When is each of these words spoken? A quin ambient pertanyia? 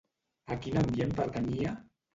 A 0.55 0.57
quin 0.63 0.81
ambient 0.85 1.15
pertanyia? 1.21 1.79